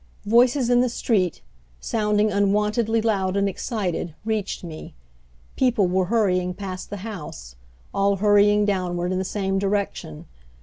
Voices 0.25 0.71
in 0.71 0.81
the 0.81 0.89
street, 0.89 1.43
sounding 1.79 2.31
unwontedly 2.31 3.03
loud 3.03 3.37
and 3.37 3.47
excited, 3.47 4.15
reached 4.25 4.63
me. 4.63 4.95
People 5.55 5.85
were 5.85 6.05
hurrying 6.05 6.55
past 6.55 6.89
the 6.89 6.97
house 7.05 7.53
all 7.93 8.15
hurrying 8.15 8.65
downward 8.65 9.11
in 9.11 9.19
the 9.19 9.23
same 9.23 9.59
direction. 9.59 10.25